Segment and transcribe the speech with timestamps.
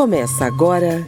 [0.00, 1.06] Começa agora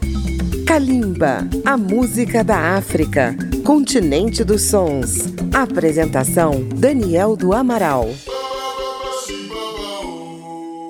[0.67, 3.35] Kalimba, a música da África,
[3.65, 5.33] continente dos sons.
[5.51, 8.05] Apresentação Daniel do Amaral.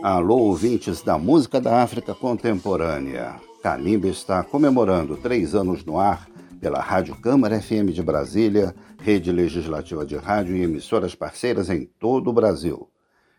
[0.03, 3.37] Alô, ouvintes da música da África contemporânea.
[3.63, 6.29] Kalimba está comemorando três anos no ar
[6.61, 12.31] pela Rádio Câmara FM de Brasília, rede legislativa de rádio e emissoras parceiras em todo
[12.31, 12.91] o Brasil.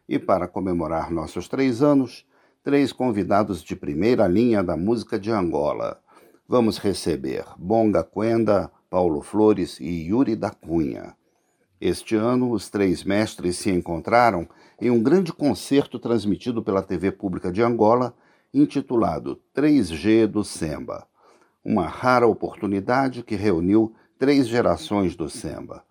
[0.07, 2.25] E para comemorar nossos três anos,
[2.64, 5.99] três convidados de primeira linha da música de Angola.
[6.48, 11.16] Vamos receber Bonga Quenda, Paulo Flores e Yuri da Cunha.
[11.80, 14.48] Este ano, os três mestres se encontraram
[14.80, 18.16] em um grande concerto transmitido pela TV Pública de Angola,
[18.54, 21.07] intitulado 3G do Semba
[21.63, 25.84] uma rara oportunidade que reuniu três gerações do samba.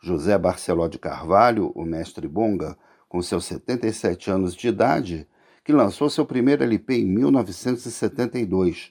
[0.00, 2.76] José Barceló de Carvalho, o mestre Bonga,
[3.08, 5.28] com seus 77 anos de idade,
[5.68, 8.90] que lançou seu primeiro LP em 1972,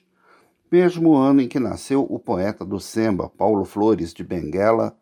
[0.70, 4.96] mesmo ano em que nasceu o poeta do samba Paulo Flores de Benguela,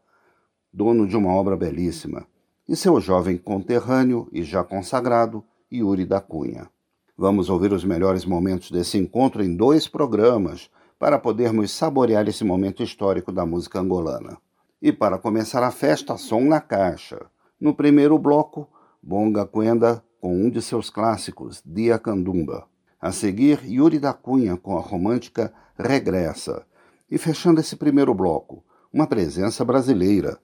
[0.73, 2.27] dono de uma obra belíssima,
[2.67, 6.71] e seu jovem conterrâneo e já consagrado Yuri da Cunha.
[7.15, 12.83] Vamos ouvir os melhores momentos desse encontro em dois programas, para podermos saborear esse momento
[12.83, 14.39] histórico da música angolana.
[14.81, 17.27] E para começar a festa, som na caixa.
[17.61, 18.67] No primeiro bloco,
[19.03, 22.67] Bonga Quenda com um de seus clássicos, Dia Candumba.
[23.01, 26.67] A seguir, Yuri da Cunha com a romântica Regressa.
[27.11, 30.39] E fechando esse primeiro bloco, uma presença brasileira.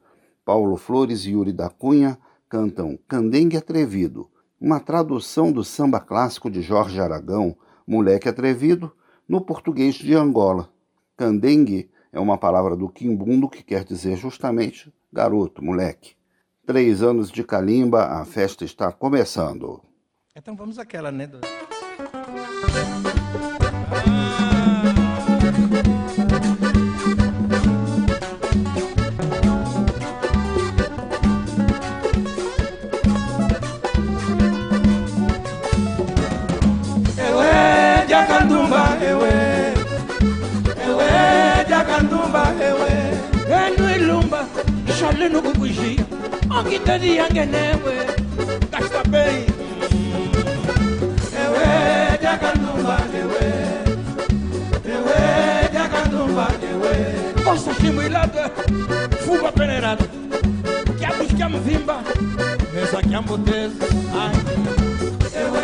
[0.45, 4.29] Paulo Flores e Yuri da Cunha cantam Candengue Atrevido,
[4.61, 8.92] uma tradução do samba clássico de Jorge Aragão, Moleque Atrevido,
[9.29, 10.69] no português de Angola.
[11.17, 16.14] Candengue é uma palavra do quimbundo que quer dizer justamente garoto, moleque.
[16.73, 19.83] Três anos de calimba, a festa está começando.
[20.34, 21.27] Então vamos àquela, né?
[21.27, 21.39] Do...
[44.98, 46.21] shale no kukushia
[46.58, 47.95] ongitadi yange newe
[48.70, 49.45] gasta bei
[51.42, 51.67] ewe
[52.23, 53.45] jakandumba ewe.
[54.95, 55.17] Ewe
[55.73, 56.92] jakandumba ewe.
[57.45, 58.51] Kosa shimwilada
[59.24, 60.05] fuba penerada
[60.98, 62.02] kiabuskia mvimba
[62.74, 63.84] mesa kiamboteza
[65.42, 65.63] ewe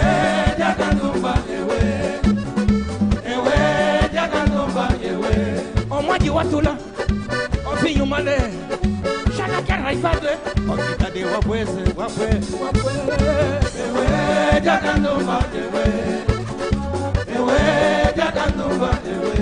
[0.59, 1.81] jakandumba ewe.
[3.35, 3.57] Ewe
[4.15, 5.63] jakandumba ewe.
[5.91, 6.77] Omwaji watula
[7.73, 8.39] ofinyumale
[9.89, 10.29] raifade
[10.73, 12.29] okitade wabweze wabwe
[12.63, 12.93] wabwe
[13.85, 15.85] ewe jakandumba ewe
[17.37, 17.59] ewe
[18.17, 19.35] jakandumba ewe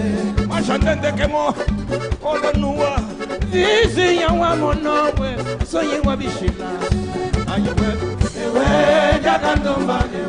[0.48, 1.54] mashandende kemo
[2.30, 2.92] olonua
[3.52, 5.30] visi yawa monowe
[5.70, 6.70] soyi wa bishila
[7.54, 7.90] ayewe
[8.44, 8.66] ewe
[9.24, 10.25] jakandumba ewe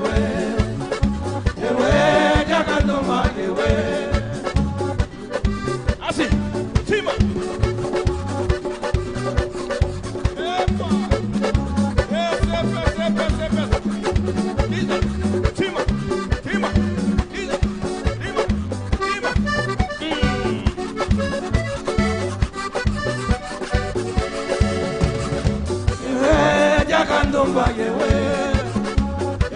[27.38, 28.10] jakandomba yewe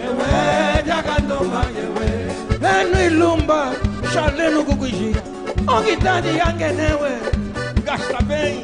[0.06, 2.08] ewe jakandomba yewe
[2.80, 3.72] enu ilumba
[4.14, 5.22] shalenu kukuishia
[5.66, 7.10] ongitadi yangenewe
[7.84, 8.56] gasta bem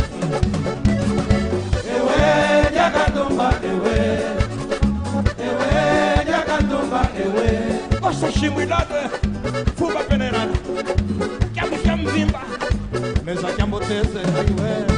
[1.94, 3.96] ewe jakandomba ewe
[5.46, 7.48] ewe jakandomba ewe
[8.02, 9.02] osashimwilade
[9.78, 10.58] fuba penerada
[11.54, 12.40] kiamusha mvimba
[13.24, 14.97] meza kiamboteze ewe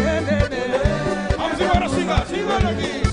[2.11, 3.10] siga aqui, sim, mana.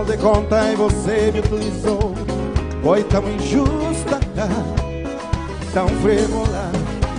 [0.00, 2.14] Afinal de contas você me utilizou.
[2.82, 4.18] Foi tão injusta,
[5.72, 6.70] tão frívola.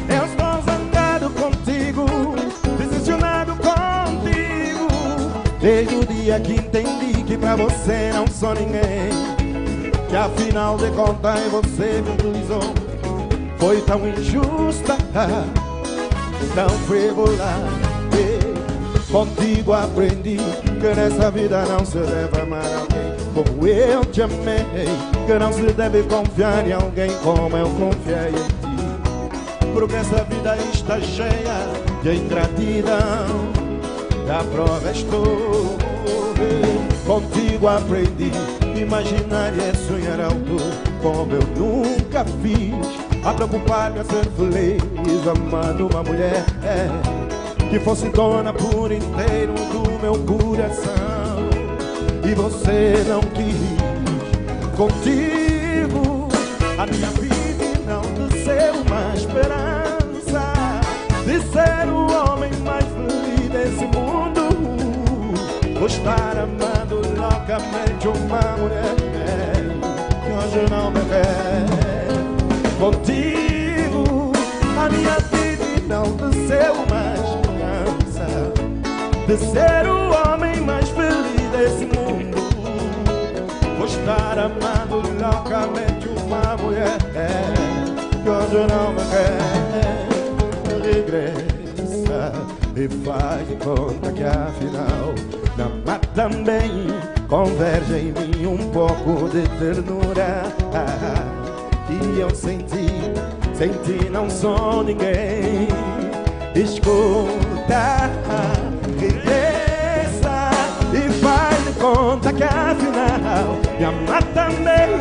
[0.10, 2.06] Eu estou zangado contigo,
[2.78, 4.88] decepcionado contigo.
[5.60, 9.12] Desde o dia que entendi que pra você não sou ninguém
[10.10, 12.74] Que afinal de contas você me utilizou.
[13.58, 14.98] Foi tão injusta,
[16.56, 17.92] tão frívola.
[19.12, 20.38] Contigo aprendi
[20.82, 24.66] que nessa vida não se deve amar alguém como eu te amei.
[25.28, 29.72] Que não se deve confiar em alguém como eu confiei em ti.
[29.74, 31.68] Porque essa vida está cheia
[32.02, 33.62] de ingratidão.
[34.28, 35.78] A prova estou.
[37.06, 38.32] Contigo aprendi
[38.76, 40.58] imaginar e sonhar alto
[41.02, 43.24] como eu nunca fiz.
[43.24, 46.44] A preocupar-me a ser feliz amando uma mulher
[47.72, 51.50] que fosse dona por inteiro do meu coração.
[52.30, 53.56] E você não quis
[54.76, 56.28] contigo
[56.78, 57.32] a minha vida
[57.88, 60.54] não desceu uma esperança
[61.26, 64.50] de ser o homem mais feliz desse mundo.
[65.80, 68.96] Vou estar amando loucamente uma mulher
[70.26, 71.66] que hoje não me quer.
[72.80, 74.32] Contigo
[74.78, 75.42] a minha vida
[75.88, 76.91] não desceu
[79.32, 82.38] de ser o homem mais feliz desse mundo.
[83.78, 86.98] Vou estar amando loucamente uma mulher
[88.12, 89.40] que hoje não me quer.
[90.84, 92.34] Regressa
[92.76, 95.16] e faz de conta que afinal
[95.58, 96.88] ama também.
[97.30, 100.44] Converge em mim um pouco de ternura
[101.88, 102.88] que eu senti,
[103.54, 105.70] senti não sou ninguém.
[106.54, 108.10] Escuta
[109.02, 110.52] regressa
[110.94, 114.92] e faz de conta que afinal me ama também.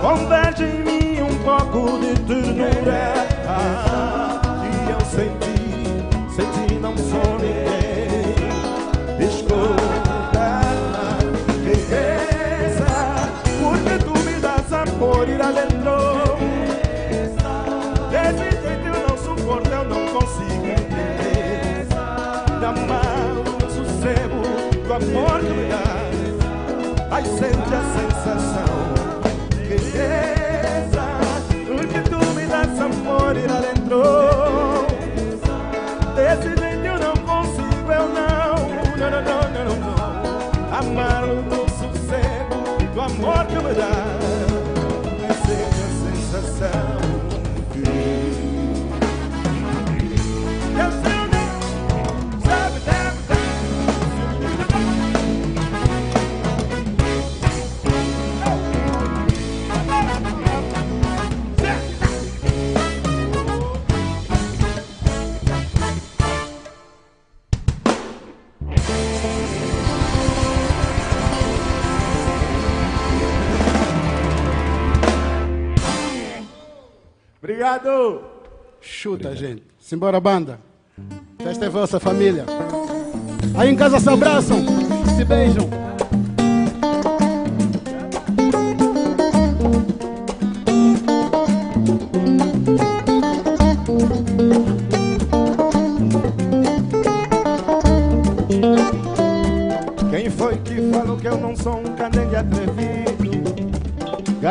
[0.00, 3.14] Converge em mim um pouco de ternura
[4.60, 5.56] que eu senti,
[6.34, 8.34] senti não sou ninguém.
[9.20, 10.60] Escuta,
[11.64, 12.92] regressa,
[13.60, 15.94] porque tu me dás amor ir adentro.
[18.10, 21.04] Desse jeito eu não suporto, eu não consigo entender.
[25.00, 25.82] Me dá,
[27.10, 28.74] ai sente a sensação
[29.52, 31.04] que reza,
[31.66, 34.86] porque tu me das amor ir adentro.
[36.14, 38.54] Desse jeito eu não consigo, eu não,
[38.96, 40.78] não, não, não, não, não.
[40.78, 43.90] Amar no sossego do amor que me dá,
[45.44, 47.03] sente a sensação.
[77.74, 78.20] Obrigado.
[78.80, 79.36] Chuta, Obrigado.
[79.36, 79.62] gente.
[79.80, 80.60] Simbora, banda.
[81.42, 82.44] Festa é vossa, família.
[83.56, 84.58] Aí em casa se abraçam,
[85.16, 85.68] se beijam.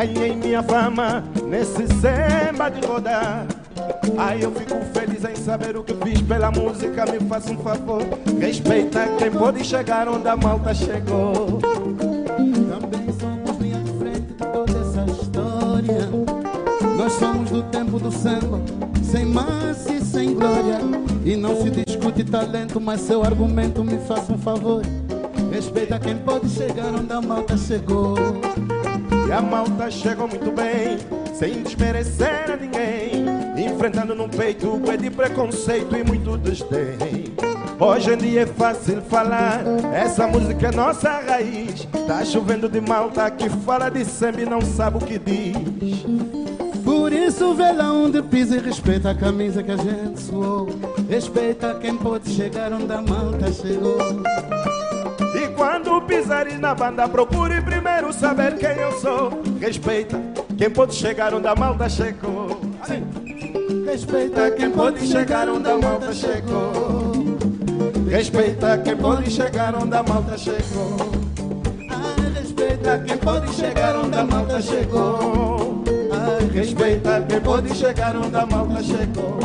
[0.03, 3.47] Ganhei minha fama nesse samba de rodar.
[4.17, 7.05] Aí eu fico feliz em saber o que fiz pela música.
[7.05, 8.01] Me faça um favor,
[8.37, 11.57] respeita quem pode chegar onde a malta chegou.
[11.57, 16.09] Também somos linha de frente de toda essa história.
[16.97, 18.59] Nós somos do tempo do samba,
[19.01, 20.79] sem massa e sem glória.
[21.23, 24.81] E não se discute talento, mas seu argumento me faça um favor.
[25.49, 28.15] Respeita quem pode chegar onde a malta chegou.
[29.27, 30.97] E a malta chegou muito bem,
[31.33, 33.25] sem desmerecer a ninguém.
[33.65, 37.33] Enfrentando no peito é de preconceito e muito desdém.
[37.79, 39.63] Hoje em dia é fácil falar,
[39.93, 41.87] essa música é nossa raiz.
[42.07, 46.05] Tá chovendo de malta que fala de samba e não sabe o que diz.
[46.83, 50.67] Por isso vê lá onde pisa e respeita a camisa que a gente suou.
[51.09, 53.97] Respeita quem pode chegar onde a malta chegou.
[55.63, 59.41] Quando pisares na banda, procure primeiro saber quem eu sou.
[59.61, 60.19] Respeita
[60.57, 62.59] quem pode chegar onde a malta chegou.
[63.85, 67.13] Respeita quem pode chegar onde a malta chegou.
[68.09, 70.97] Respeita quem pode chegar onde a malta chegou.
[71.89, 75.83] Ai, respeita quem pode chegar onde a malta chegou.
[76.11, 79.39] Ai, respeita quem pode chegar onde a malta chegou.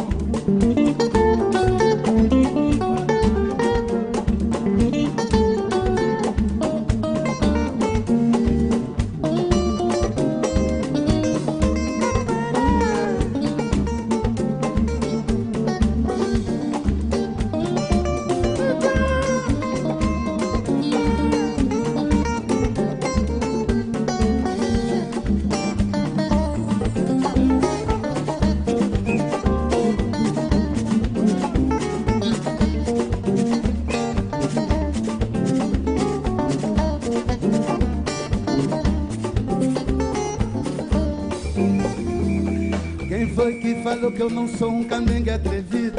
[44.29, 45.97] Eu não sou um candengue atrevido.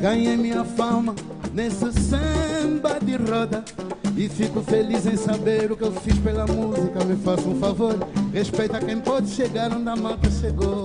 [0.00, 1.14] Ganhei minha fama
[1.52, 3.64] nesse samba de roda.
[4.16, 7.02] E fico feliz em saber o que eu fiz pela música.
[7.04, 7.96] Me faça um favor,
[8.34, 10.84] respeita quem pode chegar onde a malta chegou.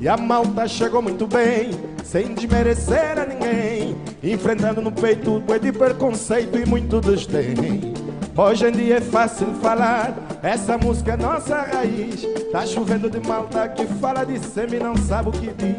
[0.00, 1.70] E a malta chegou muito bem,
[2.02, 3.96] sem desmerecer a ninguém.
[4.20, 7.93] Enfrentando no peito o de preconceito e muito desdém.
[8.36, 10.12] Hoje em dia é fácil falar,
[10.42, 12.26] essa música é nossa raiz.
[12.50, 15.76] Tá chovendo de malta que fala de semi não sabe o que diz.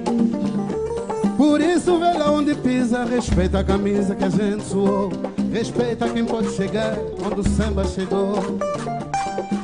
[1.36, 5.12] Por isso, lá onde pisa, respeita a camisa que a gente suou.
[5.52, 8.36] Respeita quem pode chegar quando o samba chegou.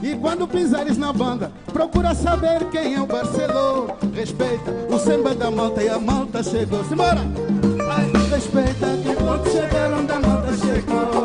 [0.04, 3.88] E quando pisares na banda, procura saber quem é o Barcelô.
[4.14, 6.84] Respeita o samba da malta e a malta chegou.
[6.84, 7.22] Simbora!
[8.30, 11.21] Respeita quem pode chegar onde a malta chegou.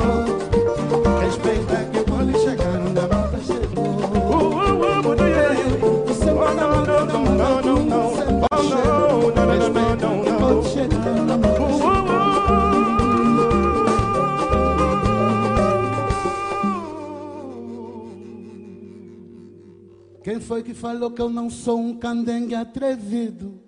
[20.27, 23.61] Quem foi que falou que eu não sou um candengue atrevido?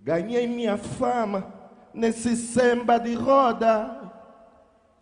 [0.00, 1.52] Ganhei minha fama
[1.92, 4.10] nesse samba de roda.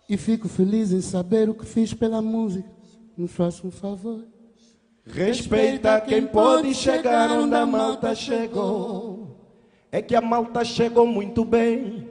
[0.09, 2.69] E fico feliz em saber o que fiz pela música.
[3.17, 4.25] Me faça um favor.
[5.07, 9.29] Respeita quem pode chegar onde a malta chegou.
[9.93, 12.09] É que a malta chegou muito bem.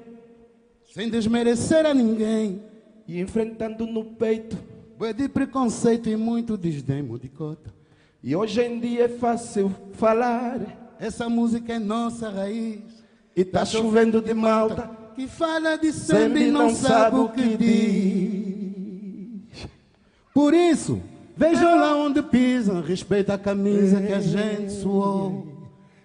[0.94, 2.64] Sem desmerecer a ninguém.
[3.10, 4.58] E enfrentando no peito.
[4.98, 7.83] Boi de preconceito e muito desdém, de cota.
[8.24, 10.60] E hoje em dia é fácil falar.
[10.98, 12.80] Essa música é nossa raiz.
[13.36, 19.68] E tá chovendo de malta que fala de samba e não sabe o que diz.
[20.34, 21.02] Por isso,
[21.36, 25.46] vejam lá onde pisam, respeita a camisa que a gente suou.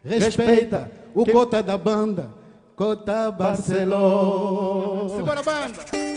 [0.04, 2.30] Respeita o cota da banda,
[2.74, 5.16] cota Barcelona.
[5.16, 6.07] Segura a banda.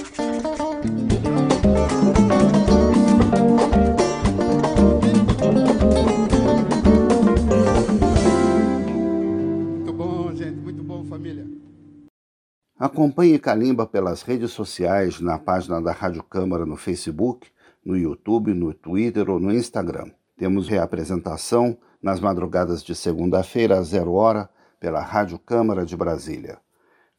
[12.82, 17.48] Acompanhe Calimba pelas redes sociais, na página da Rádio Câmara no Facebook,
[17.86, 20.10] no YouTube, no Twitter ou no Instagram.
[20.36, 26.58] Temos reapresentação nas madrugadas de segunda-feira, às zero hora, pela Rádio Câmara de Brasília.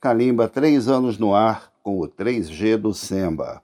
[0.01, 3.63] Calimba, três anos no ar, com o 3G do Semba.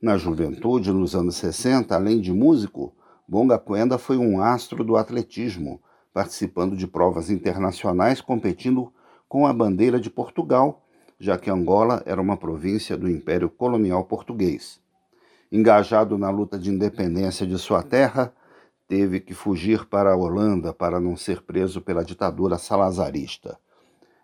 [0.00, 2.94] Na juventude, nos anos 60, além de músico,
[3.28, 5.82] Bonga Quenda foi um astro do atletismo,
[6.14, 8.90] participando de provas internacionais competindo
[9.28, 10.86] com a bandeira de Portugal,
[11.20, 14.80] já que Angola era uma província do Império Colonial Português.
[15.52, 18.32] Engajado na luta de independência de sua terra,
[18.88, 23.58] teve que fugir para a Holanda para não ser preso pela ditadura salazarista.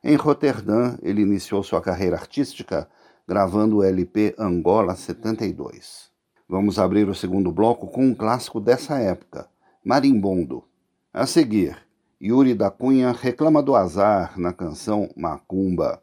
[0.03, 2.89] Em Roterdã, ele iniciou sua carreira artística
[3.29, 6.11] gravando o LP Angola 72.
[6.49, 9.49] Vamos abrir o segundo bloco com um clássico dessa época,
[9.85, 10.65] Marimbondo.
[11.13, 11.77] A seguir,
[12.23, 16.01] Yuri da Cunha reclama do azar na canção Macumba.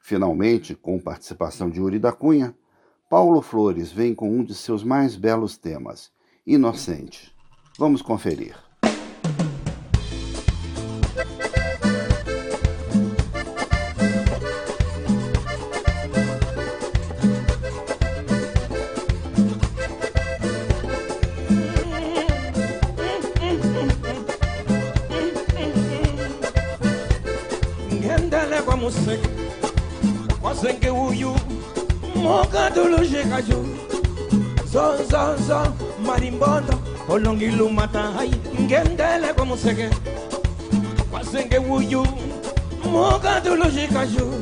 [0.00, 2.56] Finalmente, com participação de Yuri da Cunha,
[3.08, 6.10] Paulo Flores vem com um de seus mais belos temas,
[6.46, 7.32] Inocente.
[7.78, 8.56] Vamos conferir.
[28.90, 29.69] museke
[30.42, 31.34] Mwasenge uyu
[32.14, 33.64] Mokatoloje kajo.
[34.72, 35.72] Zon zon zon
[36.06, 36.74] Marimbondo
[37.08, 38.30] Olongilu mata hai
[38.60, 39.90] Ngendele kwa musege
[41.10, 42.06] Mwasenge uyu
[42.92, 44.32] Mokatoloje kajo.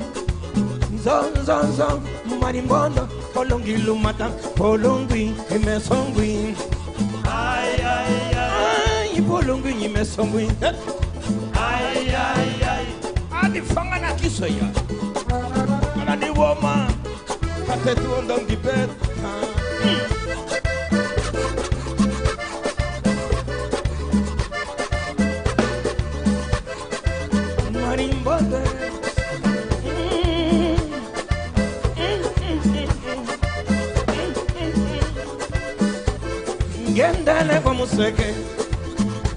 [1.04, 2.00] Zon zon zon
[2.40, 6.54] Marimbondo Olongilu mata Polongwi Imesongwi
[7.24, 10.48] Ay ay ay Ay polongwi Imesongwi
[11.54, 12.86] Ay ay ay
[13.42, 14.68] adifanga na kiso ya
[16.20, 16.88] the woman.
[17.70, 20.08] I said to him, don't give birth.
[27.72, 28.88] Marimbote.
[37.62, 38.34] kwa museke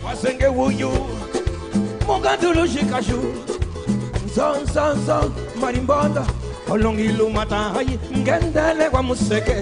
[0.05, 0.91] wasenge wuyu
[2.07, 3.19] mungandulushikashu
[4.25, 6.25] nzonzonzo marimbondo
[6.71, 9.55] Kolongi kolongilu matai ngendele kwa museke.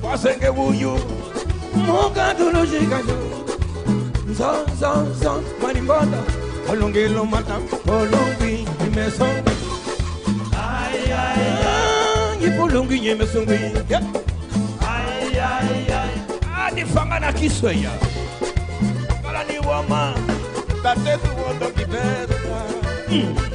[0.00, 0.94] Kwasenge wuyu
[1.74, 3.18] mukatulujikayo
[4.30, 6.18] nzonzonzo malimbondo
[6.70, 9.26] mani mata kolongi imeso
[12.38, 12.98] ngipulungi
[16.66, 17.90] adi fanga na kiswe ya,
[19.22, 20.14] bara ni kisweya kalaniwoma
[20.82, 22.62] tatetuwondo kipesa
[23.10, 23.45] mm.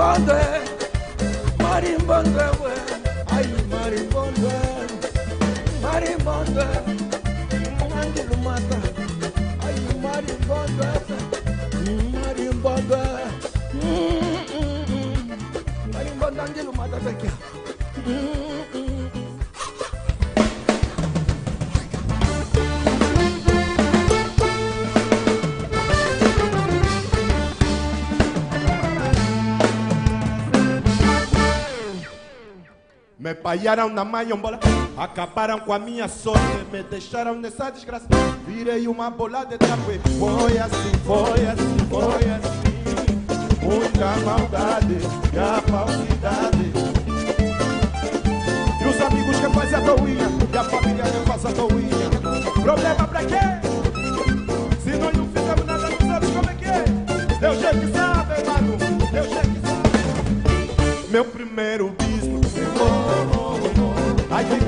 [0.00, 0.40] marimbonde,
[1.62, 2.72] marimbonde, we,
[3.36, 4.56] ay marimbonde,
[5.84, 6.66] marimbonde,
[7.92, 8.78] mandulu mata,
[9.66, 10.88] ay marimbonde,
[12.16, 13.02] marimbonde,
[13.74, 15.92] mm, mm, mm.
[15.92, 17.32] marimbonde, andilu mata tekia.
[33.42, 34.60] Palharam na mayombola,
[34.96, 38.06] acabaram com a minha sorte, me deixaram nessa desgraça.
[38.46, 39.98] Virei uma bola de tapuê.
[40.18, 42.70] Foi assim, foi assim, foi assim.
[43.62, 44.98] Muita maldade
[45.32, 46.72] e a falsidade.
[48.80, 52.10] E os amigos que fazem a toinha, e a família que faz a toinha.
[52.62, 53.40] Problema pra quê?
[54.82, 56.84] Se nós não fizemos nada nos outros, como é que é?
[57.40, 58.76] Deus já que sabe, mano.
[59.12, 61.10] Deus já que sabe.
[61.10, 62.09] Meu primeiro.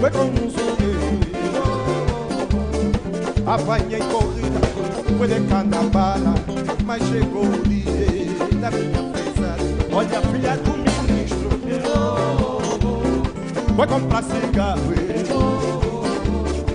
[0.01, 0.93] Foi com um zumbi
[3.47, 4.61] Apanhei corrida,
[5.19, 6.35] foi de canabala
[6.85, 8.27] Mas chegou o dia
[8.61, 11.51] da minha pesada Olha a filha do ministro.
[13.77, 14.83] Foi comprar cigarro.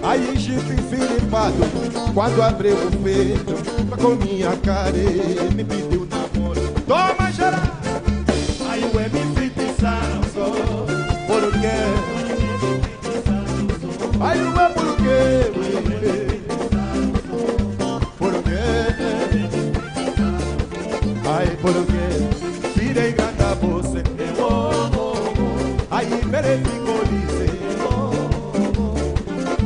[0.03, 1.55] Aí Chico enfilipado
[2.13, 3.53] Quando abriu o peito
[4.01, 4.91] Com minha cara
[5.53, 6.61] me pediu namoro.
[6.87, 7.59] Toma geral!
[8.69, 10.49] Aí o MC pensaram só
[11.27, 11.96] Por quê?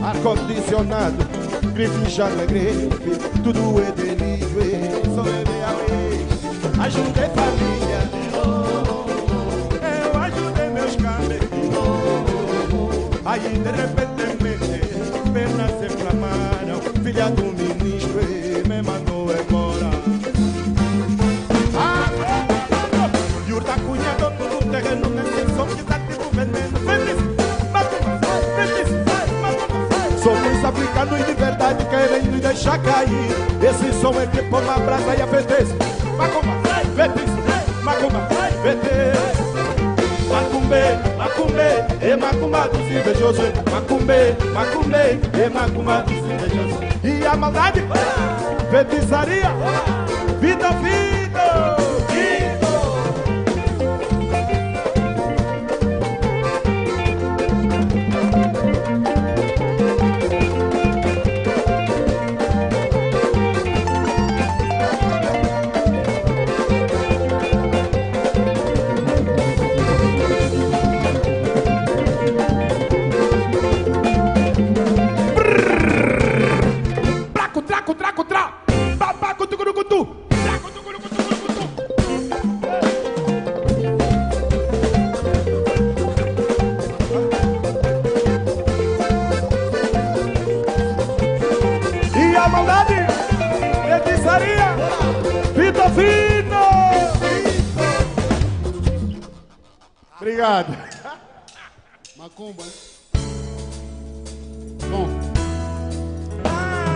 [0.01, 1.27] Ar-condicionado
[1.73, 1.97] Grife
[2.41, 2.87] é grife
[3.43, 6.29] Tudo é delírio Só bebê a vez
[6.79, 8.01] Ajudei família
[9.83, 11.49] Eu ajudei meus camelos
[13.25, 14.11] Aí de repente
[15.33, 17.50] pernas se inflamaram Filha do
[32.11, 33.31] verdade querendo deixar cair.
[33.61, 35.73] Esse som é tipo uma brasa e apetece
[36.17, 36.57] Macumba,
[36.95, 38.27] feliz, macumba,
[38.63, 39.41] feliz
[40.27, 47.83] Macumbe, macumbe, e macumba dos invejosos Macumbe, macumbe, e macumba dos invejosos E a maldade,
[48.71, 49.51] feitiçaria,
[50.39, 51.20] vida, vida,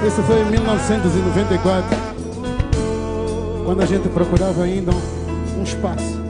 [0.07, 1.97] isso foi em 1994,
[3.65, 4.91] quando a gente procurava ainda
[5.57, 6.21] um espaço.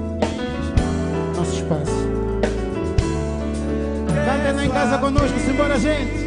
[1.36, 2.06] Nosso espaço.
[4.26, 6.25] Cantem em casa conosco, simbora, gente.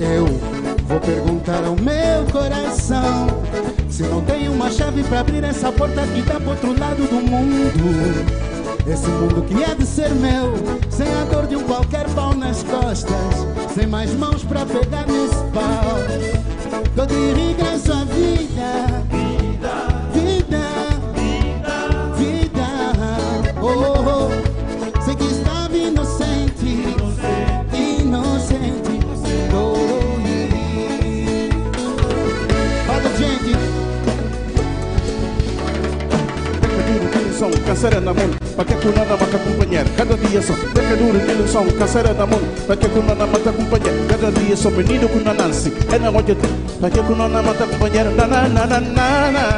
[0.00, 0.26] Eu
[0.86, 3.26] vou perguntar ao meu coração
[3.88, 7.20] se não tem uma chave para abrir essa porta que dá pro outro lado do
[7.20, 8.54] mundo.
[8.86, 10.52] Esse mundo que é de ser meu,
[10.90, 15.42] sem a dor de um qualquer pau nas costas, sem mais mãos para pegar nesse
[15.52, 16.84] pau.
[16.94, 18.04] Tô de regresso à.
[18.04, 19.23] Vida,
[37.64, 40.52] que som, canseira na mão, para que kuna na mata companheiro, cada dia só.
[40.74, 44.56] Deca duro que som, canseira na mão, para que kuna na mata companheiro, cada dia
[44.56, 44.70] só.
[44.70, 46.50] Menino kuna Nancy, é na onde tem,
[46.80, 49.53] para que kuna na mata companheiro, na na na na na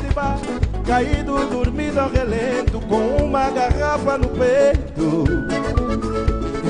[0.00, 0.38] de bar,
[0.86, 5.24] caído, dormido ao relento, com uma garrafa no peito.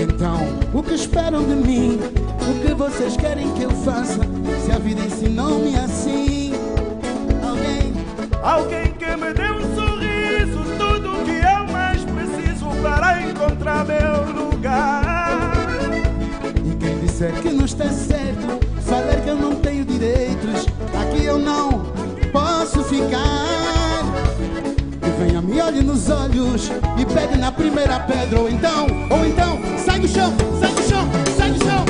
[0.00, 0.40] Então,
[0.72, 2.00] o que esperam de mim?
[2.40, 4.20] O que vocês querem que eu faça?
[4.64, 6.52] Se a vida ensinou-me assim,
[7.42, 7.94] alguém
[8.44, 15.64] Alguém que me dê um sorriso, tudo que eu mais preciso para encontrar meu lugar.
[16.62, 21.38] E quem disser que não está certo, falar que eu não tenho direitos, aqui eu
[21.38, 21.93] não
[22.64, 24.04] posso ficar.
[25.02, 29.60] Que venha, me olhe nos olhos e pegue na primeira pedra, ou então, ou então,
[29.76, 31.84] sai do chão, sai do chão, sai do chão.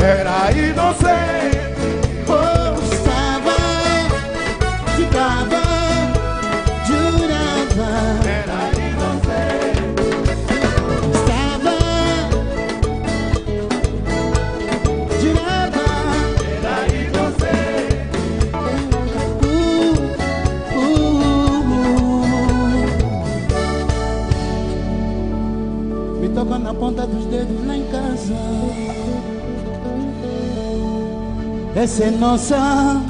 [0.00, 1.75] Era inocente.
[26.86, 28.34] ponta dos dedos lá em casa.
[31.74, 33.02] Essa é nossa,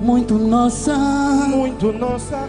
[0.00, 2.48] muito nossa, muito nossa.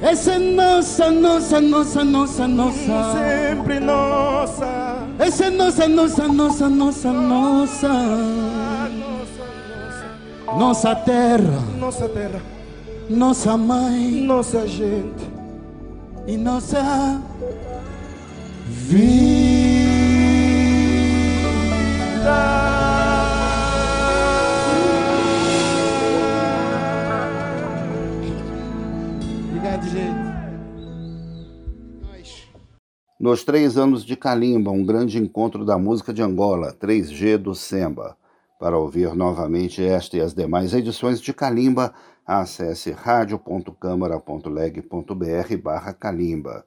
[0.00, 3.12] Essa é nossa, nossa, nossa, nossa, nossa.
[3.12, 4.96] Sempre nossa.
[5.18, 7.88] Essa é nossa, nossa, nossa, nossa, nossa.
[10.58, 11.62] Nossa terra.
[11.78, 12.40] Nossa terra.
[13.10, 14.22] Nossa mãe.
[14.22, 15.33] Nossa gente
[16.26, 17.22] e nossa
[29.48, 30.24] Obrigado, gente.
[33.20, 38.16] Nos três anos de Calimba, um grande encontro da música de Angola, 3G do Semba.
[38.58, 41.92] Para ouvir novamente esta e as demais edições de Calimba,
[42.26, 46.66] acesse radio.câmara.leg.br barra Calimba.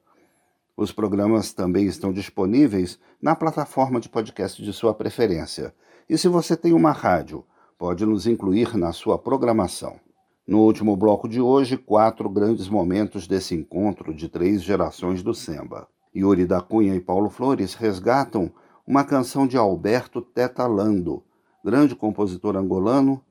[0.75, 5.73] Os programas também estão disponíveis na plataforma de podcast de sua preferência.
[6.07, 7.43] E se você tem uma rádio,
[7.77, 9.99] pode nos incluir na sua programação.
[10.47, 15.87] No último bloco de hoje, quatro grandes momentos desse encontro de três gerações do Semba.
[16.15, 18.51] Yuri da Cunha e Paulo Flores resgatam
[18.85, 21.21] uma canção de Alberto Tetalando,
[21.65, 23.21] grande compositor angolano,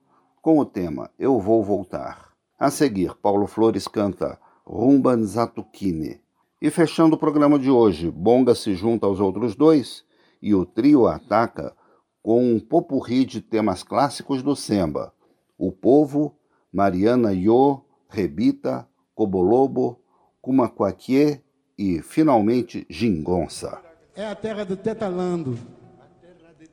[0.47, 2.31] com o tema Eu Vou Voltar.
[2.57, 6.21] A seguir, Paulo Flores canta Rumba Nzatukine.
[6.63, 10.05] E fechando o programa de hoje, Bonga se junta aos outros dois
[10.41, 11.75] e o trio ataca
[12.23, 15.13] com um popurri de temas clássicos do Semba.
[15.59, 16.39] O Povo,
[16.73, 20.01] Mariana Yo, Rebita, Cobolobo,
[20.41, 21.41] Kumaquaquie
[21.77, 23.81] e, finalmente, Gingonça.
[24.15, 25.59] É a terra de Tetalando.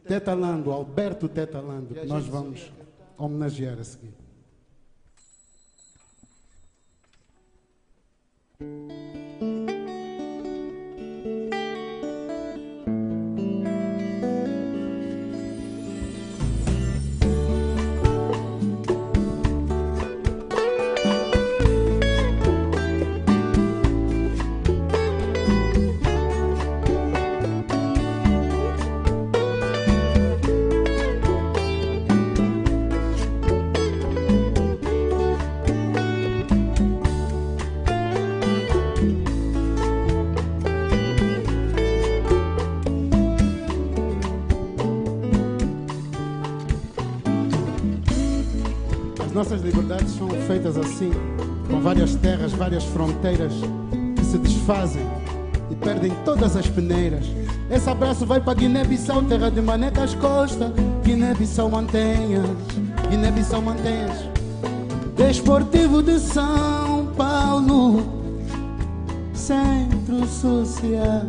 [0.07, 2.71] Tetalando, Alberto Tetalando, nós vamos
[3.17, 4.13] homenagear a seguir.
[51.03, 51.11] Assim,
[51.69, 53.53] com várias terras, várias fronteiras
[54.15, 55.05] que se desfazem
[55.69, 57.25] e perdem todas as peneiras.
[57.69, 60.71] Esse abraço vai para Guiné-Bissau, terra de Manecas Costa,
[61.03, 62.45] Guiné-Bissau Mantenhas,
[63.09, 64.31] Guiné-Bissau Mantenhas.
[65.15, 68.03] Desportivo de São Paulo,
[69.33, 71.23] Centro Social,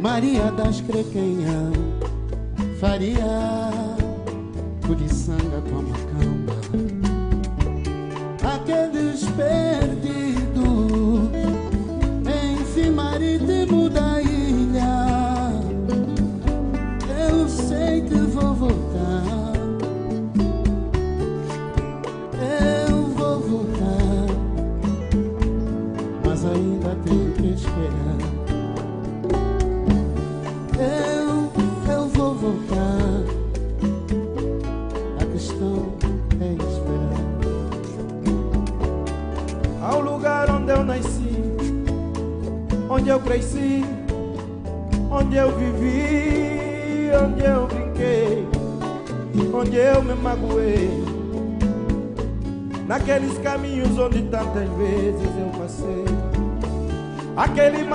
[0.00, 1.72] Maria das Crequenhas,
[2.80, 3.77] Faria.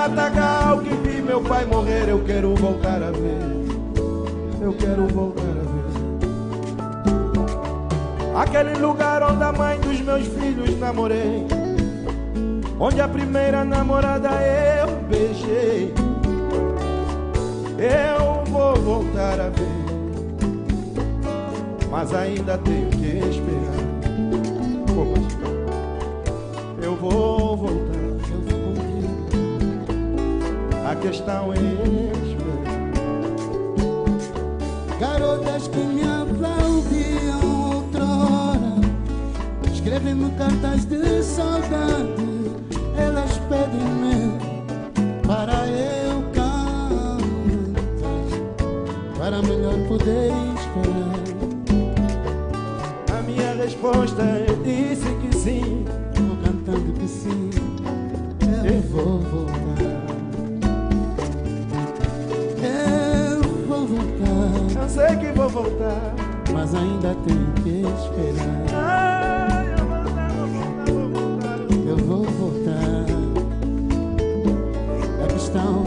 [0.07, 3.39] Matagal que vi meu pai morrer, eu quero voltar a ver.
[4.61, 5.93] Eu quero voltar a ver.
[8.35, 11.47] Aquele lugar onde a mãe dos meus filhos namorei.
[12.79, 14.29] Onde a primeira namorada
[14.81, 15.93] eu beijei.
[17.77, 19.83] Eu vou voltar a ver.
[21.89, 23.83] Mas ainda tenho que esperar.
[26.81, 27.92] Eu vou voltar.
[31.03, 31.07] Contigo.
[31.07, 32.83] A questão é esperar.
[34.99, 38.75] Garotas que me aplaudiam outrora
[39.73, 42.13] Escrevem-me cartas de saudade
[42.97, 44.37] Elas pedem-me
[45.27, 47.17] para eu cantar
[49.17, 51.19] Para melhor poder esperar
[53.17, 55.85] A minha resposta eu disse que sim.
[56.15, 57.49] Vou cantando que sim
[58.63, 60.12] Eu vou voltar
[63.95, 66.13] Eu sei que vou voltar.
[66.51, 68.65] Mas ainda tenho que esperar.
[68.73, 71.59] Ai, eu vou voltar, vou voltar, vou voltar.
[71.87, 73.05] Eu vou voltar.
[75.23, 75.83] A questão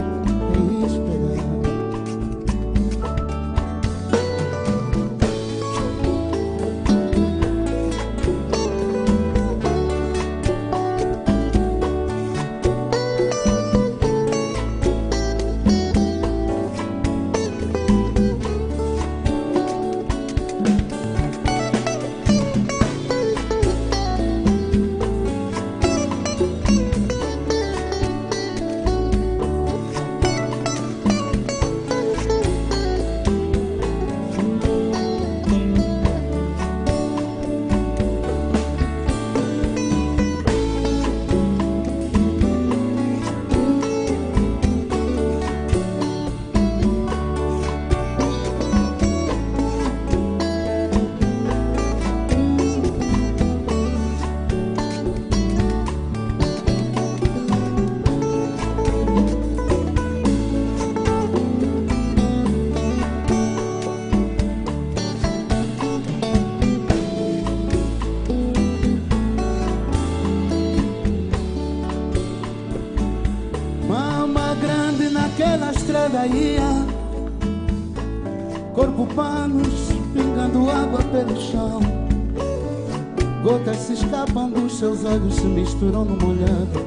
[85.67, 86.85] misturam no molhado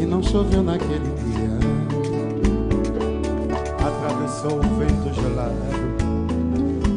[0.00, 1.52] E não choveu naquele dia
[3.78, 5.52] Atravessou o vento gelado,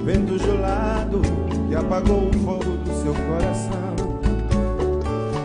[0.05, 1.21] vento gelado
[1.67, 3.95] que apagou o fogo do seu coração.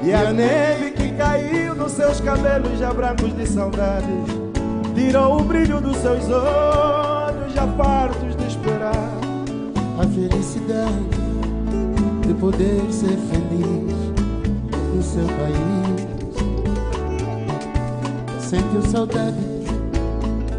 [0.03, 4.05] E a neve que caiu nos seus cabelos já brancos de saudades
[4.95, 9.11] tirou o brilho dos seus olhos já fartos de esperar.
[9.99, 11.09] A felicidade
[12.27, 14.00] de poder ser feliz
[15.11, 16.07] seu país.
[18.41, 19.37] Sentiu saudade,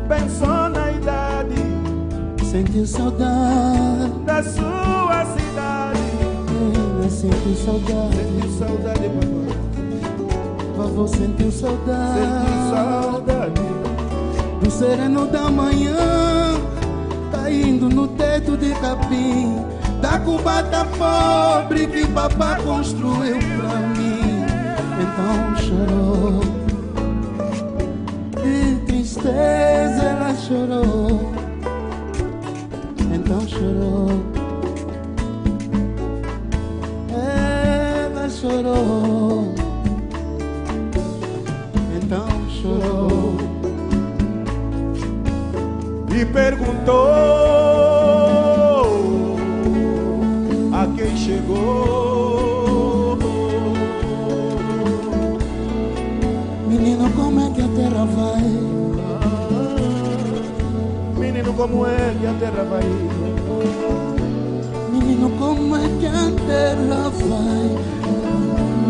[0.10, 1.56] Pensou na idade.
[2.44, 4.12] Sentiu saudade.
[4.26, 6.00] Da sua cidade,
[7.00, 9.10] Ela sentiu saudade, sentiu saudade,
[10.76, 12.20] vovô sentiu sentiu saudade.
[12.70, 13.62] Saudade.
[14.62, 16.60] Do sereno da manhã
[17.32, 19.66] Caindo no teto de capim.
[20.02, 24.11] Da cubata pobre que papá construiu pra mim
[25.22, 26.42] Então chorou.
[28.42, 31.32] De tristeza ela chorou.
[33.14, 34.10] Então chorou.
[37.14, 39.54] Ela chorou.
[41.96, 43.38] Então chorou.
[46.20, 47.12] E perguntou
[50.74, 51.91] a quem chegou.
[61.62, 62.82] Como é que a terra vai?
[64.92, 67.78] Menino, como é que a terra vai?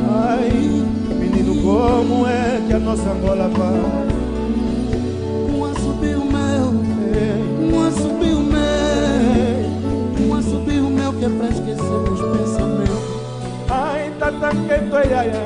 [0.09, 0.51] Ai,
[1.09, 3.73] menino, como é que a nossa Angola vai?
[5.53, 6.71] Um assobio meu,
[7.67, 13.03] um assobio meu, um assobio meu que é pra esquecer os pensamentos.
[13.69, 15.43] Ai, tata que tu é iaia,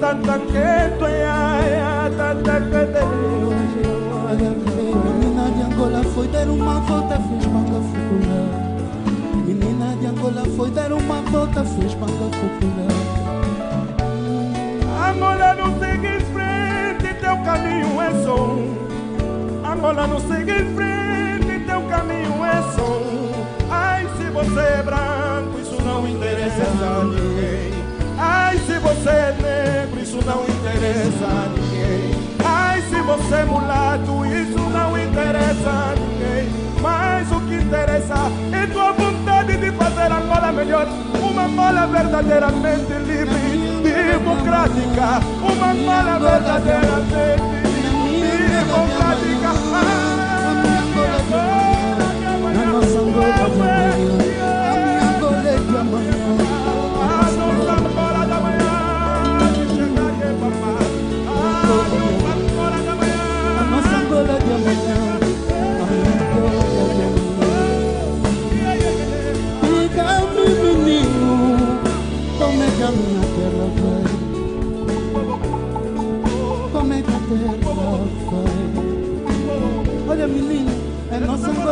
[0.00, 4.05] tata que tu é iaia, tata que de Angola
[6.16, 8.48] foi dar uma volta, fez manga fucular.
[9.44, 12.96] Menina de Angola foi dar uma volta, fez manga fucular.
[15.10, 18.64] Angola não segue em frente, teu caminho é som.
[19.70, 23.02] Angola não segue em frente, teu caminho é som.
[23.70, 27.74] Ai, se você é branco, isso não interessa a ninguém.
[28.16, 32.25] Ai, se você é negro, isso não interessa a ninguém.
[33.06, 36.50] Você mulato, isso não interessa a ninguém.
[36.82, 38.14] Mas o que interessa
[38.52, 40.88] é tua vontade de fazer Angola melhor.
[41.22, 45.20] Uma Angola verdadeiramente livre, democrática.
[45.40, 47.56] Uma Angola verdadeiramente
[48.50, 49.52] democrática.
[49.70, 50.15] Na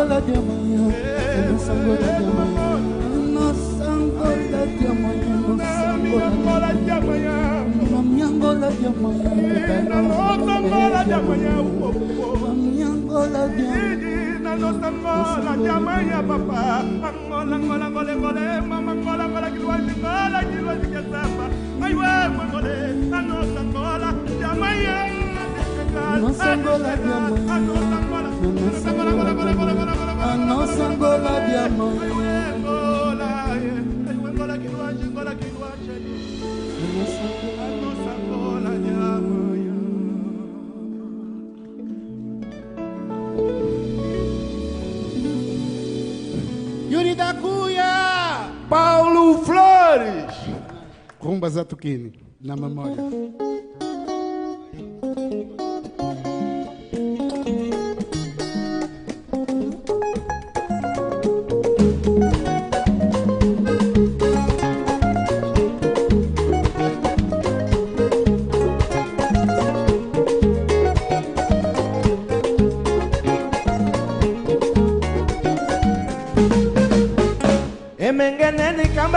[0.04, 2.76] nossa Angola de amanhã, é nossa Angola de amanhã.
[3.32, 7.64] Nossa Angola de amanhã, nossa Angola de amanhã.
[7.90, 9.30] Na minha Angola de amanhã,
[9.88, 11.52] Na nossa Angola de amanhã.
[11.52, 14.38] Na Angola de amanhã.
[14.40, 16.80] Na nossa Angola de amanhã, papá.
[16.80, 21.50] Angola, Angola, Angola, Angola, mama, Angola, Angola, que luar, Angola, que luar, que samba.
[21.80, 22.68] Ai, ué, Angola,
[23.10, 23.73] a nossa Angola.
[26.20, 27.54] Nossa Angola de amanhã.
[27.54, 29.92] A nossa Angola, Angola, Angola,
[30.22, 32.54] A nossa Angola de amanhã.
[32.54, 33.28] Angola,
[34.10, 34.94] Angola, que luar, a
[37.82, 39.74] nossa Angola de amanhã.
[46.90, 48.50] Yuri da Cunha!
[48.68, 50.32] Paulo Flores.
[51.20, 53.43] Rumba Zatuquini, na memória.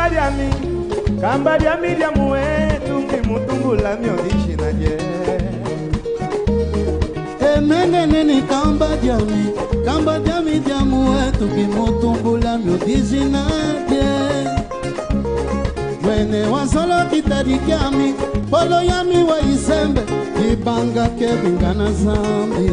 [0.08, 0.49] Kamba lyami
[1.22, 4.97] kamba lyami lya muwetu ngimutungula myodishina je
[7.55, 9.43] emengeneni kamba dyami
[9.86, 14.08] kamba dyami dyamu wetu kimutumbula myodizinadye
[16.01, 18.14] mwene wasolo kitadi kyami
[18.51, 20.01] polo yami wa isembe
[20.51, 22.72] ibanga kebingana zambi.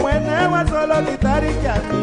[0.00, 1.95] Mwene wasolo litari kyami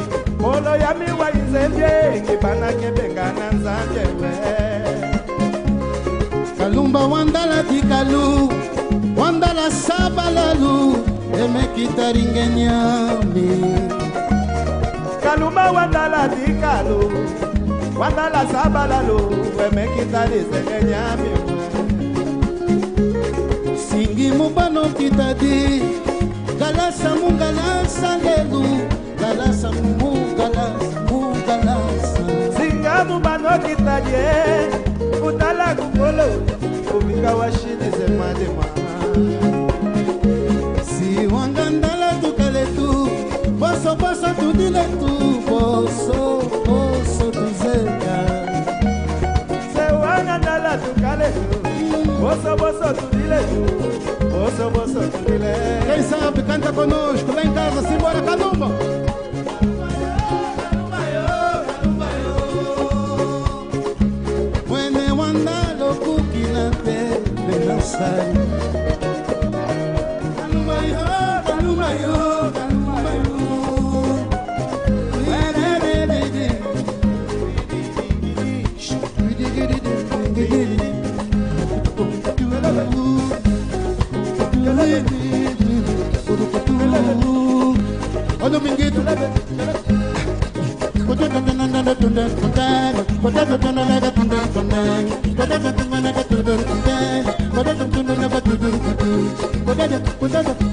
[0.44, 1.92] polo yami waizembye
[2.22, 4.34] ngibana kebengana nzambyewe
[6.58, 8.26] kalumba wandala tikalu
[9.18, 10.76] wandala sabalalu
[11.44, 13.52] emekitaringenyami
[15.24, 17.00] kalumba wandala dikalu
[18.00, 19.20] wandala sabalalo
[19.58, 21.32] wemekitalisengenyami
[23.86, 25.60] singi mubano kitadi
[26.60, 28.64] galasa mungalasa lelu
[29.22, 30.13] galasa mugalasa
[31.10, 32.24] mugalasa
[32.58, 34.24] singamu banokitaje
[35.22, 36.28] kutala kukolo
[36.92, 38.64] kubika washini zemadema
[40.84, 43.08] si wangandala tukaletu
[43.60, 48.18] boso boso tudiletu boso boso tuzeka.
[49.74, 51.60] Sewangandala tukaletu
[52.22, 53.62] boso boso tudiletu
[54.32, 55.54] boso boso tudile.
[55.88, 58.68] Quem sabe canta conosco lá em casa simbora calumba
[88.42, 89.00] Olha o minguito
[99.76, 100.73] Thank you.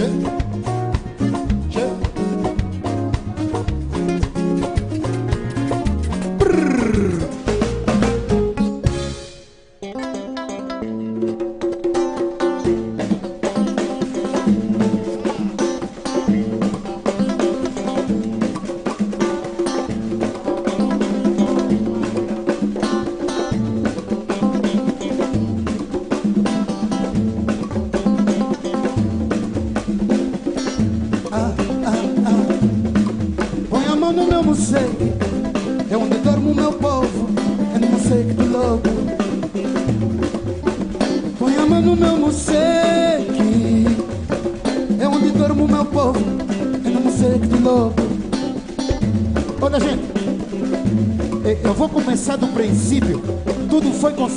[0.00, 0.39] Okay.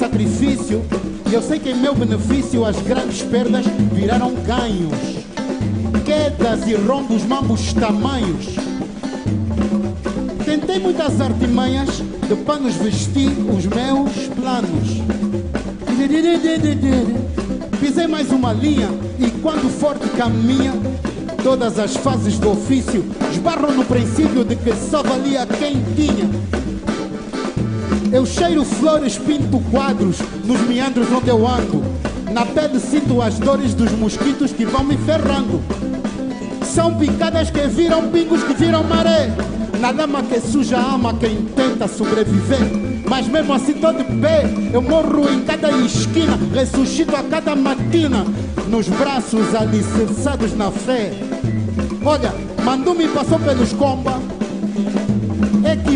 [0.06, 0.84] Sacrifício
[1.30, 5.24] E eu sei que em meu benefício As grandes perdas viraram ganhos
[6.04, 8.56] quedas e rombos mambos tamanhos.
[10.46, 11.90] Tentei muitas artimanhas,
[12.28, 15.02] de panos vesti os meus planos.
[17.80, 18.90] Pisei mais uma linha
[19.20, 20.74] e quando forte caminha,
[21.44, 26.30] todas as fases do ofício esbarram no princípio de que só valia quem tinha.
[28.14, 31.84] Eu cheiro flores, pinto quadros nos meandros onde eu ando.
[32.32, 35.60] Na pele sinto as dores dos mosquitos que vão me ferrando.
[36.64, 39.32] São picadas que viram pingos que viram maré.
[39.80, 43.04] Na lama que suja ama quem tenta sobreviver.
[43.10, 48.28] Mas mesmo assim tô de pé, eu morro em cada esquina, ressuscito a cada matina,
[48.70, 51.14] nos braços alicerçados na fé.
[52.06, 52.32] Olha,
[52.64, 54.20] Mandumi passou pelos comba,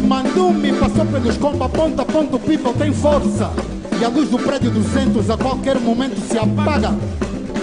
[0.07, 3.51] Mandumi passou pelos comba, ponta a ponta o people tem força.
[3.99, 6.95] E a luz do prédio 200 a qualquer momento se apaga.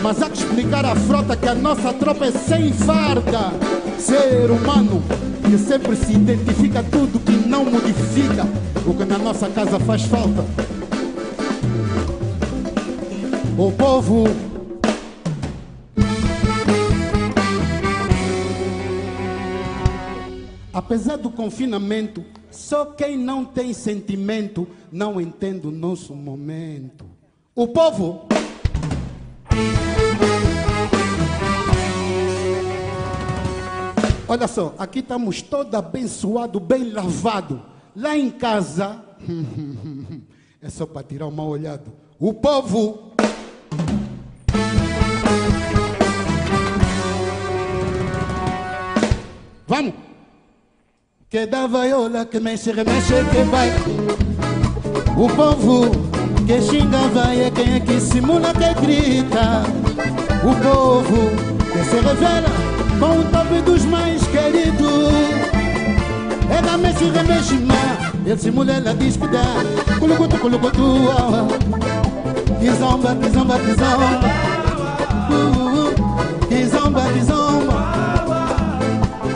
[0.03, 3.51] Mas há que explicar à frota que a nossa tropa é sem farda.
[3.99, 5.03] Ser humano
[5.49, 8.47] que sempre se identifica tudo que não modifica
[8.87, 10.45] o que na nossa casa faz falta.
[13.57, 14.25] O povo
[20.85, 27.07] Apesar do confinamento, só quem não tem sentimento não entende o nosso momento.
[27.55, 28.27] O povo
[34.29, 37.61] Olha só, aqui estamos todos abençoados, bem lavados.
[37.97, 39.03] Lá em casa,
[40.61, 41.85] é só para tirar uma olhada.
[42.19, 43.13] O povo.
[49.67, 50.04] Vamos!
[51.35, 53.69] Que dá vaiola, que mexe, remexe, que vai.
[55.17, 55.91] O povo
[56.47, 59.65] que xinga vai é quem é que simula que grita.
[60.45, 61.31] O povo
[61.73, 62.49] que se revela
[63.01, 65.13] com o top dos mais queridos.
[66.57, 68.13] Ela mexe, remexe, má.
[68.25, 69.43] Ele simula, ela diz que dá.
[69.99, 72.59] Culucutu, culucutu, ah, ah.
[72.61, 74.21] Que zomba, que zomba, que zomba.
[75.31, 75.35] Uh,
[75.81, 77.95] uh, que zomba, que zomba.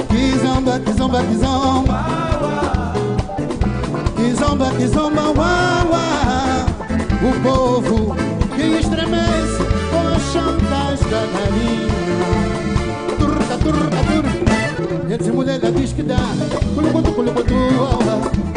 [0.09, 1.88] Que zomba, que zomba, que zomba.
[4.81, 6.67] Uá.
[7.21, 8.15] O povo
[8.55, 11.99] que estremece com as chantas da galinha.
[13.19, 15.15] Turca, turca, turca.
[15.15, 16.19] Esse mulher ela diz que dá.
[16.75, 17.99] Culucutu, culucutu, uá.
[17.99, 18.48] Culucutu,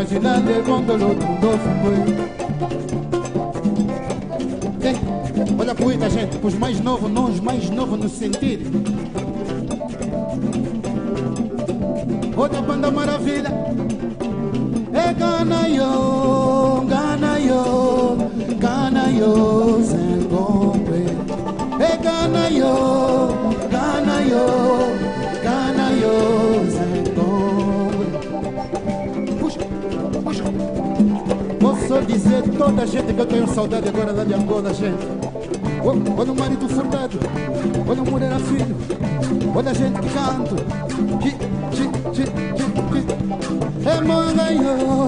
[0.00, 1.94] imaginando quando l'altro mundo foi.
[4.88, 4.94] É,
[5.58, 8.79] olha para muita gente, os mais novos, não os mais novos no sentido.
[32.60, 35.06] Toda a gente que eu tenho saudade agora lá de Angola, gente.
[35.82, 37.18] Olha o marido furtado,
[37.88, 38.76] olha o mulher filho,
[39.54, 40.56] olha a gente que canta.
[41.22, 41.34] Chi,
[41.72, 42.50] chi, chi.
[43.88, 44.99] É mangayo,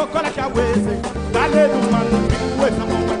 [0.00, 0.94] kokola cha weze
[1.32, 3.19] dale du man mi wesa mo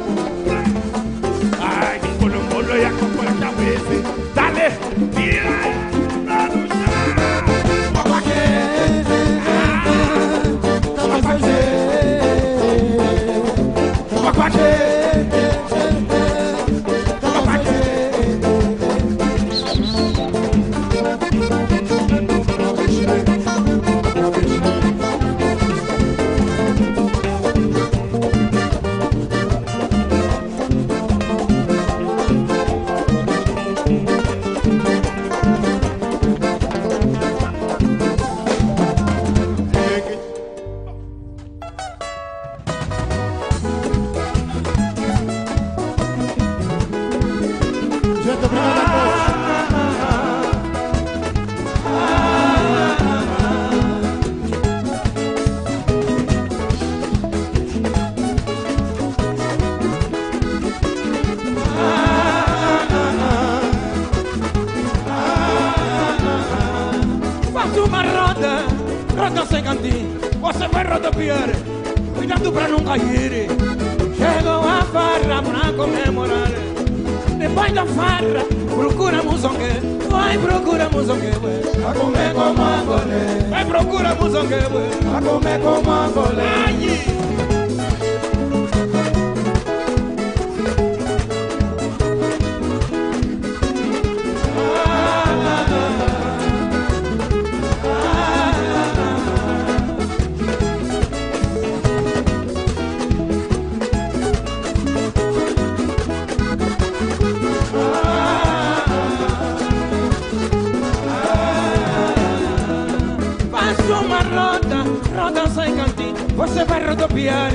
[116.40, 117.50] você vai rodopiar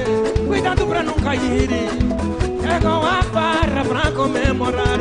[0.47, 1.69] Cuidado pra não cair.
[2.61, 4.99] Chegou a farra pra comemorar.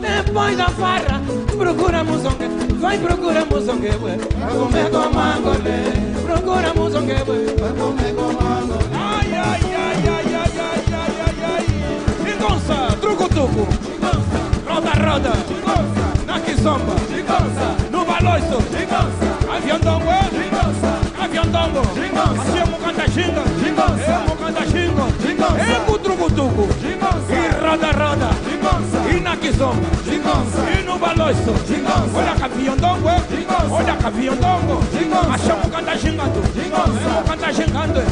[0.00, 1.20] Depois da farra,
[1.56, 2.48] procura muzongue
[2.80, 9.60] Vai procura muzongue, Vai comer com mangolê Procura muzongue, Vai comer com mangolê Ai, ai,
[9.74, 13.66] ai, ai, ai, ai, ai, ai, ai Engonça, truco-tuco
[14.68, 15.32] Roda, roda.
[16.26, 16.94] Na kizomba
[17.90, 18.58] No baloiço.
[19.50, 20.55] Avião dongo,
[21.66, 22.38] bongo, jingos.
[22.40, 24.00] Assim eu canta jinga, jingos.
[24.08, 25.06] Eu canta jingo,
[27.30, 27.32] E
[27.64, 28.30] roda roda.
[29.10, 30.48] E na kizomba, jingos.
[30.78, 32.14] E no baloiço, jingos.
[32.14, 33.56] Olha caviondongo, jingos.
[33.56, 33.58] É?
[33.72, 35.26] Olha caviondongo, jingos.
[35.34, 36.88] Assim eu canta jingando, jingos.
[37.04, 38.00] Eu é canta jingando.
[38.00, 38.06] Eu.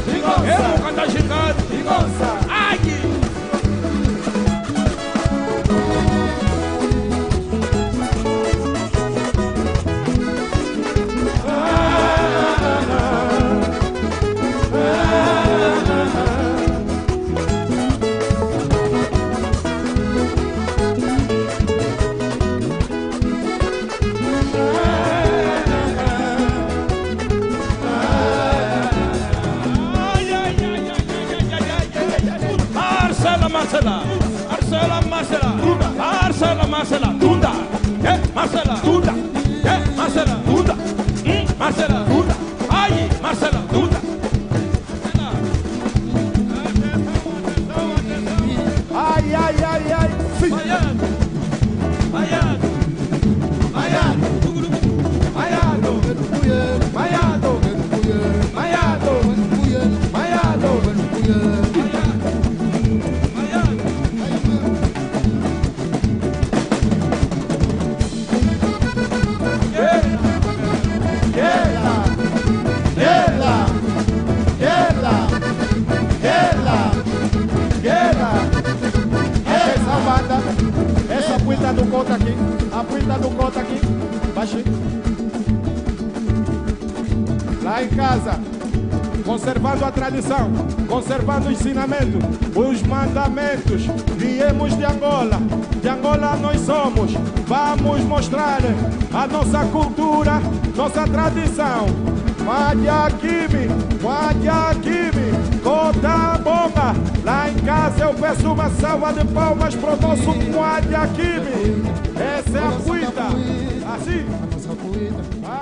[99.55, 100.41] Nossa cultura,
[100.75, 101.87] nossa tradição.
[102.45, 103.69] Madiakimi,
[104.03, 106.93] Madiakimi, Cota Bomba.
[107.23, 111.85] Lá em casa eu peço uma salva de palmas pro nosso Madiakimi.
[112.17, 113.23] Essa é a cuida.
[113.95, 114.27] Assim.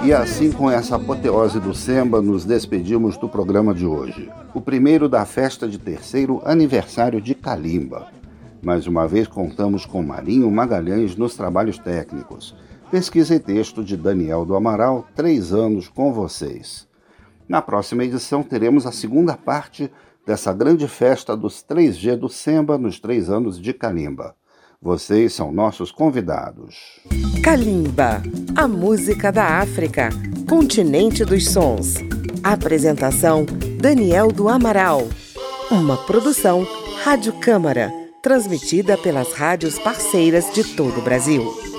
[0.03, 4.31] E assim, com essa apoteose do samba, nos despedimos do programa de hoje.
[4.55, 8.07] O primeiro da festa de terceiro aniversário de Calimba.
[8.63, 12.55] Mais uma vez contamos com Marinho Magalhães nos trabalhos técnicos.
[12.93, 16.87] Pesquisa e texto de Daniel do Amaral, três anos com vocês.
[17.49, 19.91] Na próxima edição teremos a segunda parte
[20.27, 24.35] dessa grande festa dos 3G do Samba nos três anos de Calimba.
[24.79, 27.01] Vocês são nossos convidados.
[27.43, 28.23] Kalimba,
[28.55, 30.11] a música da África,
[30.47, 31.95] continente dos sons.
[32.45, 33.47] Apresentação:
[33.81, 35.09] Daniel do Amaral.
[35.71, 36.67] Uma produção
[37.03, 37.91] Rádio Câmara,
[38.23, 41.73] transmitida pelas rádios parceiras de todo o Brasil.